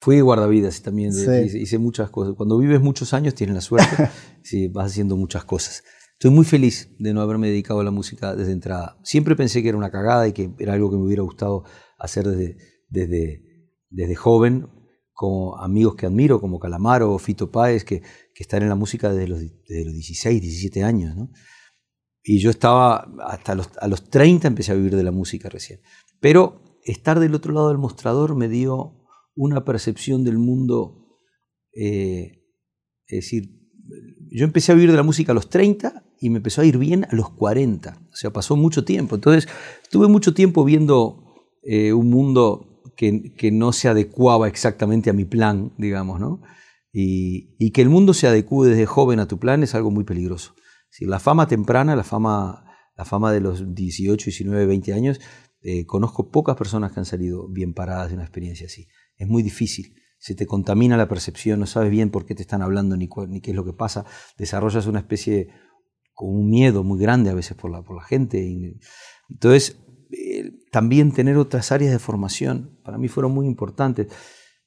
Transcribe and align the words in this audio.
Fui 0.00 0.20
guardavidas 0.20 0.82
también, 0.82 1.10
hice, 1.10 1.58
hice, 1.58 1.78
muchas 1.78 2.10
cosas. 2.10 2.34
Cuando 2.36 2.56
vives 2.58 2.80
muchos 2.80 3.12
años 3.14 3.34
tienes 3.34 3.54
la 3.54 3.60
suerte, 3.60 3.88
sí, 4.42 4.68
vas 4.68 4.92
haciendo 4.92 5.16
muchas 5.16 5.44
cosas. 5.44 5.82
Estoy 6.12 6.30
muy 6.30 6.44
feliz 6.44 6.90
de 6.98 7.12
no 7.12 7.20
haberme 7.20 7.48
dedicado 7.48 7.80
a 7.80 7.84
la 7.84 7.90
música 7.90 8.34
desde 8.34 8.52
entrada. 8.52 8.98
Siempre 9.02 9.36
pensé 9.36 9.62
que 9.62 9.68
era 9.68 9.78
una 9.78 9.90
cagada 9.90 10.26
y 10.26 10.32
que 10.32 10.50
era 10.58 10.74
algo 10.74 10.90
que 10.90 10.96
me 10.96 11.04
hubiera 11.04 11.22
gustado 11.22 11.64
hacer 11.98 12.28
desde, 12.28 12.56
desde, 12.88 13.42
desde 13.88 14.14
joven, 14.14 14.68
como 15.12 15.56
amigos 15.58 15.96
que 15.96 16.06
admiro, 16.06 16.40
como 16.40 16.60
Calamaro 16.60 17.12
o 17.12 17.18
Fito 17.18 17.50
Páez, 17.50 17.84
que, 17.84 18.00
que 18.00 18.42
están 18.42 18.62
en 18.62 18.68
la 18.68 18.74
música 18.76 19.12
desde 19.12 19.28
los, 19.28 19.40
desde 19.40 19.84
los 19.84 19.94
16, 19.94 20.40
17 20.40 20.84
años. 20.84 21.16
¿no? 21.16 21.30
Y 22.22 22.40
yo 22.40 22.50
estaba, 22.50 23.08
hasta 23.24 23.54
los, 23.54 23.70
a 23.80 23.88
los 23.88 24.10
30 24.10 24.48
empecé 24.48 24.72
a 24.72 24.74
vivir 24.74 24.96
de 24.96 25.02
la 25.02 25.12
música 25.12 25.48
recién. 25.48 25.80
Pero 26.20 26.62
estar 26.84 27.20
del 27.20 27.34
otro 27.34 27.52
lado 27.52 27.68
del 27.68 27.78
mostrador 27.78 28.34
me 28.34 28.48
dio 28.48 28.97
una 29.38 29.64
percepción 29.64 30.24
del 30.24 30.36
mundo, 30.36 31.06
eh, 31.72 32.42
es 33.06 33.24
decir, 33.24 33.44
yo 34.30 34.44
empecé 34.44 34.72
a 34.72 34.74
vivir 34.74 34.90
de 34.90 34.96
la 34.96 35.04
música 35.04 35.32
a 35.32 35.34
los 35.34 35.48
30 35.48 36.04
y 36.20 36.28
me 36.28 36.38
empezó 36.38 36.60
a 36.60 36.64
ir 36.64 36.76
bien 36.76 37.06
a 37.08 37.14
los 37.14 37.30
40, 37.30 38.08
o 38.12 38.16
sea, 38.16 38.32
pasó 38.32 38.56
mucho 38.56 38.84
tiempo. 38.84 39.14
Entonces, 39.14 39.48
estuve 39.82 40.08
mucho 40.08 40.34
tiempo 40.34 40.64
viendo 40.64 41.24
eh, 41.62 41.92
un 41.92 42.10
mundo 42.10 42.82
que, 42.96 43.32
que, 43.36 43.52
no 43.52 43.72
se 43.72 43.88
adecuaba 43.88 44.48
exactamente 44.48 45.08
a 45.08 45.12
mi 45.12 45.24
plan, 45.24 45.72
digamos, 45.78 46.18
¿no? 46.18 46.42
Y, 46.92 47.54
y, 47.60 47.70
que 47.70 47.82
el 47.82 47.88
mundo 47.88 48.14
se 48.14 48.26
adecue 48.26 48.68
desde 48.68 48.86
joven 48.86 49.20
a 49.20 49.28
tu 49.28 49.38
plan 49.38 49.62
es 49.62 49.76
algo 49.76 49.92
muy 49.92 50.02
peligroso. 50.02 50.54
Si 50.90 51.04
la 51.04 51.20
fama 51.20 51.46
temprana, 51.46 51.94
la 51.94 52.02
fama, 52.02 52.64
la 52.96 53.04
fama 53.04 53.32
de 53.32 53.40
los 53.40 53.72
18, 53.72 54.24
19, 54.24 54.66
20 54.66 54.92
años, 54.94 55.20
eh, 55.62 55.86
conozco 55.86 56.30
pocas 56.30 56.56
personas 56.56 56.90
que 56.90 56.98
han 56.98 57.06
salido 57.06 57.48
bien 57.48 57.72
paradas 57.72 58.08
de 58.08 58.14
una 58.14 58.24
experiencia 58.24 58.66
así 58.66 58.88
es 59.18 59.28
muy 59.28 59.42
difícil. 59.42 59.94
Se 60.18 60.34
te 60.34 60.46
contamina 60.46 60.96
la 60.96 61.08
percepción, 61.08 61.60
no 61.60 61.66
sabes 61.66 61.90
bien 61.90 62.10
por 62.10 62.24
qué 62.24 62.34
te 62.34 62.42
están 62.42 62.62
hablando 62.62 62.96
ni, 62.96 63.08
ni 63.28 63.40
qué 63.40 63.50
es 63.50 63.56
lo 63.56 63.64
que 63.64 63.72
pasa. 63.72 64.04
Desarrollas 64.36 64.86
una 64.86 65.00
especie 65.00 65.48
con 66.14 66.30
un 66.30 66.48
miedo 66.48 66.82
muy 66.82 66.98
grande 66.98 67.30
a 67.30 67.34
veces 67.34 67.56
por 67.56 67.70
la, 67.70 67.82
por 67.82 67.96
la 67.96 68.02
gente. 68.02 68.76
Entonces, 69.28 69.78
eh, 70.10 70.52
también 70.72 71.12
tener 71.12 71.36
otras 71.36 71.70
áreas 71.70 71.92
de 71.92 71.98
formación 71.98 72.78
para 72.82 72.98
mí 72.98 73.08
fueron 73.08 73.32
muy 73.32 73.46
importantes. 73.46 74.08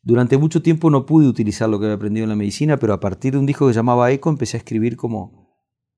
Durante 0.03 0.37
mucho 0.37 0.61
tiempo 0.61 0.89
no 0.89 1.05
pude 1.05 1.27
utilizar 1.27 1.69
lo 1.69 1.79
que 1.79 1.85
había 1.85 1.95
aprendido 1.95 2.23
en 2.23 2.29
la 2.29 2.35
medicina, 2.35 2.77
pero 2.77 2.93
a 2.93 2.99
partir 2.99 3.33
de 3.33 3.39
un 3.39 3.45
disco 3.45 3.67
que 3.67 3.73
llamaba 3.73 4.11
Eco 4.11 4.29
empecé 4.29 4.57
a 4.57 4.59
escribir 4.59 4.95
como 4.95 5.41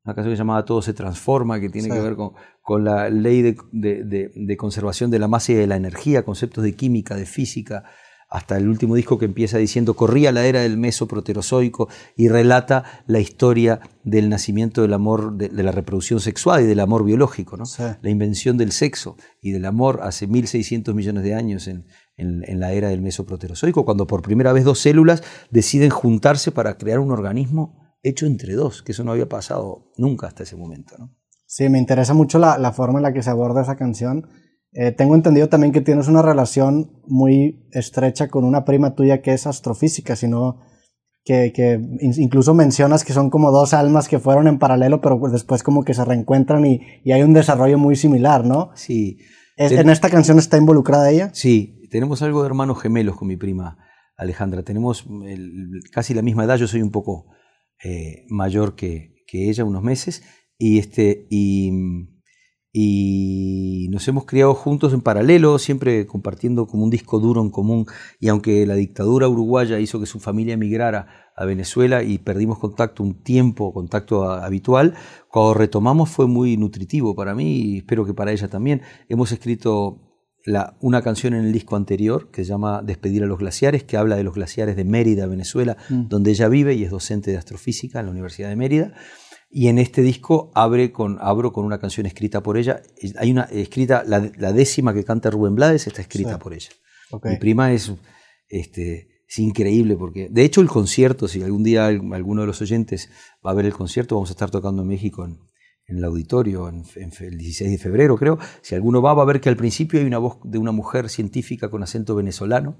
una 0.04 0.14
canción 0.14 0.34
que 0.34 0.38
se 0.38 0.42
llamaba 0.42 0.66
Todo 0.66 0.82
se 0.82 0.94
transforma, 0.94 1.60
que 1.60 1.70
tiene 1.70 1.90
que 1.90 2.00
ver 2.00 2.16
con, 2.16 2.32
con 2.62 2.84
la 2.84 3.10
ley 3.10 3.42
de, 3.42 3.58
de, 3.72 4.32
de, 4.36 4.58
conservación 4.58 5.10
de 5.10 5.20
la 5.20 5.30
masa 5.30 5.54
y 5.54 5.56
de 5.56 5.68
la 5.68 5.78
energía, 5.78 6.26
conceptos 6.26 6.64
de 6.64 6.76
química, 6.76 7.16
de 7.16 7.26
física, 7.26 7.86
hasta 8.34 8.58
el 8.58 8.68
último 8.68 8.96
disco 8.96 9.20
que 9.20 9.26
empieza 9.26 9.60
diciendo 9.60 9.94
corría 9.94 10.32
la 10.32 10.44
era 10.48 10.62
del 10.62 10.76
mesoproterozoico 10.76 11.88
y 12.18 12.30
relata 12.30 12.84
la 13.06 13.20
historia 13.20 13.80
del 14.04 14.28
nacimiento 14.28 14.82
del 14.82 14.94
amor, 14.94 15.38
de, 15.38 15.50
la 15.52 15.72
reproducción 15.72 16.20
sexual 16.20 16.64
y 16.64 16.66
del 16.66 16.80
amor 16.80 17.06
biológico, 17.06 17.58
¿no? 17.58 17.66
la 18.02 18.10
invención 18.10 18.58
del 18.58 18.72
sexo 18.72 19.18
y 19.40 19.52
del 19.52 19.66
amor 19.66 20.00
hace 20.02 20.28
1.600 20.28 20.96
millones 20.96 21.24
de 21.24 21.36
años 21.36 21.68
en, 21.68 21.86
en, 22.18 22.60
la 22.60 22.74
era 22.74 22.90
del 22.90 23.04
mesoproterozoico, 23.04 23.86
cuando 23.86 24.08
por 24.08 24.24
primera 24.24 24.52
vez 24.52 24.64
dos 24.64 24.80
células 24.80 25.22
deciden 25.52 25.92
juntarse 25.92 26.52
para 26.52 26.80
crear 26.80 26.98
un 26.98 27.12
organismo 27.12 27.96
hecho 28.02 28.26
entre 28.26 28.54
dos, 28.54 28.82
que 28.82 28.94
eso 28.94 29.04
no 29.04 29.12
había 29.12 29.30
pasado 29.30 29.92
nunca 29.96 30.26
hasta 30.26 30.42
ese 30.42 30.56
momento. 30.56 30.96
¿no? 30.98 31.16
Sí, 31.46 31.70
me 31.70 31.78
interesa 31.78 32.16
mucho 32.16 32.40
la, 32.40 32.58
la 32.58 32.72
forma 32.72 32.98
en 32.98 33.04
la 33.04 33.14
que 33.14 33.22
se 33.22 33.30
aborda 33.30 33.62
esa 33.62 33.76
canción 33.76 34.28
eh, 34.74 34.92
tengo 34.92 35.16
entendido 35.16 35.50
también 35.50 35.72
que 35.72 35.82
tienes 35.82 36.08
una 36.08 36.22
relación 36.22 36.92
muy 37.08 37.68
estrecha 37.72 38.28
con 38.28 38.44
una 38.44 38.66
prima 38.66 38.96
tuya 38.96 39.22
que 39.22 39.34
es 39.34 39.46
astrofísica, 39.46 40.16
sino 40.16 40.60
que, 41.24 41.54
que, 41.54 41.80
incluso 42.02 42.54
mencionas 42.54 43.04
que 43.04 43.14
son 43.14 43.30
como 43.30 43.52
dos 43.52 43.74
almas 43.74 44.08
que 44.08 44.20
fueron 44.20 44.48
en 44.48 44.60
paralelo, 44.60 45.00
pero 45.00 45.20
pues 45.20 45.32
después 45.32 45.64
como 45.64 45.84
que 45.84 45.94
se 45.94 46.04
reencuentran 46.04 46.66
y, 46.66 46.82
y 47.04 47.12
hay 47.12 47.22
un 47.22 47.34
desarrollo 47.34 47.78
muy 47.78 47.96
similar, 47.96 48.46
¿no? 48.46 48.72
Sí. 48.76 49.20
¿En 49.56 49.90
esta 49.90 50.10
canción 50.10 50.40
está 50.40 50.58
involucrada 50.58 51.12
ella? 51.12 51.30
Sí, 51.34 51.88
tenemos 51.92 52.24
algo 52.24 52.42
de 52.42 52.48
hermanos 52.48 52.82
gemelos 52.82 53.16
con 53.16 53.28
mi 53.28 53.38
prima 53.38 53.78
Alejandra. 54.18 54.64
Tenemos 54.64 55.06
casi 55.92 56.14
la 56.16 56.24
misma 56.24 56.46
edad, 56.46 56.58
yo 56.58 56.68
soy 56.68 56.82
un 56.82 56.92
poco 56.92 57.28
eh, 57.84 58.26
mayor 58.30 58.76
que, 58.76 59.24
que, 59.28 59.50
ella, 59.50 59.64
unos 59.64 59.84
meses, 59.84 60.24
y, 60.58 60.80
este, 60.80 61.28
y 61.30 61.72
y 62.76 63.88
nos 63.92 64.08
hemos 64.08 64.26
criado 64.26 64.56
juntos 64.56 64.94
en 64.94 65.02
paralelo, 65.02 65.60
siempre 65.60 66.08
compartiendo 66.08 66.66
como 66.66 66.84
un 66.84 66.90
disco 66.90 67.20
duro 67.20 67.40
en 67.40 67.52
común. 67.52 67.86
Y 68.20 68.30
aunque 68.30 68.66
la 68.66 68.74
dictadura 68.74 69.30
uruguaya 69.30 69.80
hizo 69.80 70.00
que 70.00 70.08
su 70.08 70.20
familia 70.20 70.56
emigrara 70.56 71.32
a 71.36 71.46
Venezuela 71.46 72.02
y 72.02 72.18
perdimos 72.18 72.58
contacto 72.58 73.04
un 73.04 73.22
tiempo, 73.22 73.72
contacto 73.74 74.24
habitual, 74.24 74.96
cuando 75.30 75.54
retomamos 75.54 76.10
fue 76.10 76.26
muy 76.26 76.58
nutritivo 76.58 77.16
para 77.16 77.36
mí 77.36 77.62
y 77.62 77.78
espero 77.78 78.06
que 78.06 78.16
para 78.16 78.32
ella 78.32 78.48
también. 78.48 78.82
Hemos 79.08 79.32
escrito 79.32 80.02
la, 80.44 80.76
una 80.82 81.04
canción 81.04 81.36
en 81.36 81.46
el 81.46 81.54
disco 81.54 81.76
anterior 81.76 82.32
que 82.32 82.44
se 82.44 82.50
llama 82.50 82.82
Despedir 82.82 83.24
a 83.24 83.28
los 83.28 83.38
glaciares, 83.38 83.84
que 83.84 83.98
habla 83.98 84.16
de 84.16 84.24
los 84.24 84.34
glaciares 84.34 84.76
de 84.76 84.84
Mérida, 84.84 85.28
Venezuela, 85.28 85.78
mm. 85.90 86.08
donde 86.08 86.32
ella 86.32 86.50
vive 86.50 86.74
y 86.74 86.84
es 86.84 86.92
docente 86.92 87.32
de 87.32 87.38
astrofísica 87.38 88.00
en 88.00 88.08
la 88.08 88.12
Universidad 88.12 88.50
de 88.50 88.56
Mérida. 88.56 88.94
Y 89.56 89.68
en 89.68 89.78
este 89.78 90.02
disco 90.02 90.52
abre 90.56 90.92
con, 90.92 91.20
abro 91.22 91.54
con 91.54 91.64
una 91.64 91.78
canción 91.78 92.08
escrita 92.08 92.42
por 92.42 92.58
ella. 92.58 92.82
Hay 93.18 93.32
una 93.32 93.44
escrita, 93.44 94.04
la, 94.04 94.20
décima 94.20 94.96
que 94.96 95.04
canta 95.04 95.30
Rubén 95.30 95.54
Blades 95.54 95.86
está 95.86 96.02
escrita 96.02 96.40
por 96.40 96.56
ella. 96.56 96.70
Mi 97.24 97.38
prima 97.38 97.72
es, 97.72 97.94
este, 98.50 99.22
es 99.30 99.38
increíble 99.38 99.96
porque, 99.96 100.28
de 100.28 100.44
hecho, 100.44 100.60
el 100.60 100.68
concierto, 100.68 101.28
si 101.28 101.44
algún 101.44 101.62
día 101.62 101.86
alguno 101.86 102.42
de 102.42 102.48
los 102.48 102.62
oyentes 102.64 103.12
va 103.46 103.52
a 103.52 103.54
ver 103.54 103.68
el 103.68 103.74
concierto, 103.74 104.16
vamos 104.16 104.32
a 104.32 104.34
estar 104.34 104.50
tocando 104.50 104.82
en 104.82 104.88
México 104.88 105.24
en, 105.24 105.38
el 105.86 106.04
auditorio 106.04 106.68
en, 106.68 106.84
el 107.20 107.38
16 107.38 107.70
de 107.70 107.78
febrero, 107.78 108.18
creo. 108.18 108.40
Si 108.64 108.74
alguno 108.74 109.04
va, 109.04 109.14
va 109.14 109.22
a 109.22 109.28
ver 109.28 109.40
que 109.40 109.50
al 109.50 109.56
principio 109.56 110.00
hay 110.00 110.08
una 110.08 110.18
voz 110.18 110.40
de 110.44 110.58
una 110.58 110.72
mujer 110.72 111.10
científica 111.10 111.70
con 111.70 111.84
acento 111.84 112.16
venezolano 112.16 112.76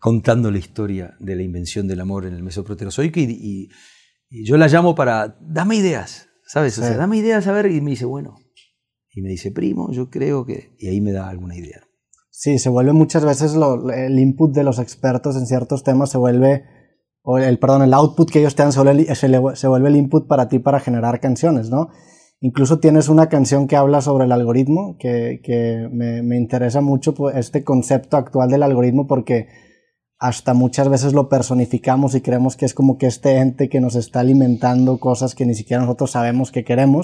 contando 0.00 0.50
la 0.50 0.58
historia 0.58 1.14
de 1.20 1.36
la 1.36 1.44
invención 1.44 1.86
del 1.86 2.00
amor 2.00 2.26
en 2.26 2.34
el 2.34 2.42
Mesoproterozoico 2.42 3.20
y, 3.20 3.24
y 3.24 3.68
y 4.34 4.44
yo 4.44 4.56
la 4.56 4.66
llamo 4.66 4.96
para, 4.96 5.38
dame 5.40 5.76
ideas, 5.76 6.26
¿sabes? 6.44 6.76
O 6.78 6.82
sea, 6.82 6.96
dame 6.96 7.18
ideas 7.18 7.46
a 7.46 7.52
ver, 7.52 7.70
y 7.70 7.80
me 7.80 7.92
dice, 7.92 8.04
bueno. 8.04 8.34
Y 9.12 9.22
me 9.22 9.28
dice, 9.28 9.52
primo, 9.52 9.92
yo 9.92 10.10
creo 10.10 10.44
que... 10.44 10.74
Y 10.76 10.88
ahí 10.88 11.00
me 11.00 11.12
da 11.12 11.28
alguna 11.28 11.56
idea. 11.56 11.82
Sí, 12.30 12.58
se 12.58 12.68
vuelve 12.68 12.92
muchas 12.92 13.24
veces 13.24 13.54
el 13.54 14.18
input 14.18 14.52
de 14.52 14.64
los 14.64 14.80
expertos 14.80 15.36
en 15.36 15.46
ciertos 15.46 15.84
temas, 15.84 16.10
se 16.10 16.18
vuelve, 16.18 16.64
o 17.22 17.38
el, 17.38 17.60
perdón, 17.60 17.82
el 17.82 17.94
output 17.94 18.28
que 18.28 18.40
ellos 18.40 18.56
te 18.56 18.64
dan 18.64 18.72
se 18.72 18.82
vuelve, 18.82 19.14
se, 19.14 19.68
vuelve 19.68 19.88
el 19.88 19.94
input 19.94 20.26
para 20.26 20.48
ti 20.48 20.58
para 20.58 20.80
generar 20.80 21.20
canciones, 21.20 21.70
¿no? 21.70 21.90
Incluso 22.40 22.80
tienes 22.80 23.08
una 23.08 23.28
canción 23.28 23.68
que 23.68 23.76
habla 23.76 24.00
sobre 24.00 24.24
el 24.24 24.32
algoritmo, 24.32 24.96
que, 24.98 25.42
que 25.44 25.88
me, 25.92 26.24
me, 26.24 26.36
interesa 26.36 26.80
mucho 26.80 27.14
pues, 27.14 27.36
este 27.36 27.62
concepto 27.62 28.16
actual 28.16 28.50
del 28.50 28.64
algoritmo 28.64 29.06
porque 29.06 29.46
hasta 30.18 30.54
muchas 30.54 30.88
veces 30.88 31.12
lo 31.12 31.28
personificamos 31.28 32.14
y 32.14 32.20
creemos 32.20 32.56
que 32.56 32.64
es 32.64 32.74
como 32.74 32.98
que 32.98 33.06
este 33.06 33.38
ente 33.38 33.68
que 33.68 33.80
nos 33.80 33.94
está 33.94 34.20
alimentando 34.20 34.98
cosas 34.98 35.34
que 35.34 35.44
ni 35.44 35.54
siquiera 35.54 35.82
nosotros 35.82 36.12
sabemos 36.12 36.52
que 36.52 36.64
queremos. 36.64 37.02